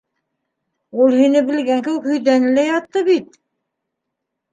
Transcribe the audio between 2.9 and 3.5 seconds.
бит!